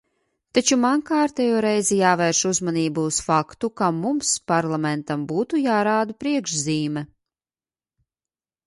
Taču 0.57 0.77
man 0.85 1.03
kārtējo 1.09 1.59
reizi 1.65 1.97
jāvērš 1.99 2.39
uzmanība 2.51 3.03
uz 3.11 3.19
faktu, 3.27 3.69
ka 3.83 3.91
mums, 3.99 4.33
Parlamentam, 4.53 5.29
būtu 5.35 5.63
jārāda 5.69 6.19
priekšzīme. 6.25 7.07